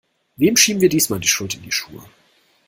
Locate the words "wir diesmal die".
0.81-1.27